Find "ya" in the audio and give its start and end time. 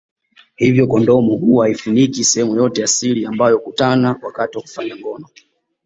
2.81-2.87